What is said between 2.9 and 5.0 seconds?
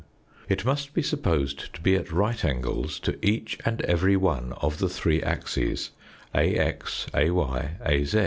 to each and every one of the